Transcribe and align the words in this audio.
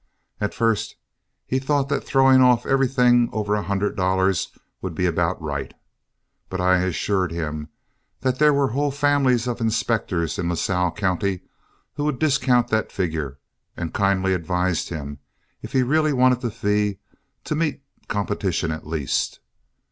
At 0.39 0.55
first 0.55 0.95
he 1.45 1.59
thought 1.59 1.87
that 1.89 2.03
throwing 2.03 2.41
off 2.41 2.65
everything 2.65 3.29
over 3.31 3.53
a 3.53 3.61
hundred 3.61 3.95
dollars 3.95 4.47
would 4.81 4.95
be 4.95 5.05
about 5.05 5.39
right. 5.39 5.75
But 6.49 6.59
I 6.59 6.77
assured 6.79 7.31
him 7.31 7.69
that 8.21 8.39
there 8.39 8.51
were 8.51 8.69
whole 8.69 8.89
families 8.89 9.45
of 9.45 9.61
inspectors 9.61 10.39
in 10.39 10.49
Lasalle 10.49 10.89
County 10.93 11.41
who 11.93 12.05
would 12.05 12.17
discount 12.17 12.69
that 12.69 12.91
figure, 12.91 13.37
and 13.77 13.93
kindly 13.93 14.33
advised 14.33 14.89
him, 14.89 15.19
if 15.61 15.71
he 15.71 15.83
really 15.83 16.13
wanted 16.13 16.41
the 16.41 16.49
fee, 16.49 16.97
to 17.43 17.53
meet 17.53 17.83
competition 18.07 18.71
at 18.71 18.87
least. 18.87 19.39